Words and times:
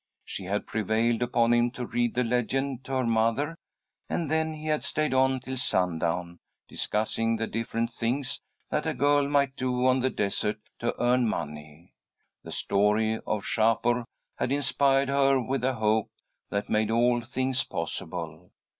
She 0.25 0.45
had 0.45 0.65
prevailed 0.65 1.21
upon 1.21 1.53
him 1.53 1.69
to 1.73 1.85
read 1.85 2.15
the 2.15 2.23
legend 2.23 2.83
to 2.85 2.93
her 2.93 3.05
mother, 3.05 3.55
and 4.09 4.31
then 4.31 4.51
he 4.51 4.65
had 4.65 4.83
stayed 4.83 5.13
on 5.13 5.39
till 5.39 5.57
sundown, 5.57 6.39
discussing 6.67 7.35
the 7.35 7.45
different 7.45 7.93
things 7.93 8.41
that 8.71 8.87
a 8.87 8.95
girl 8.95 9.29
might 9.29 9.55
do 9.55 9.85
on 9.85 9.99
the 9.99 10.09
desert 10.09 10.57
to 10.79 10.99
earn 10.99 11.29
money. 11.29 11.93
The 12.43 12.51
story 12.51 13.19
of 13.27 13.45
Shapur 13.45 14.03
had 14.39 14.51
inspired 14.51 15.09
her 15.09 15.39
with 15.39 15.63
a 15.63 15.75
hope 15.75 16.09
that 16.49 16.67
made 16.67 16.89
all 16.89 17.21
things 17.21 17.63
possible. 17.63 18.49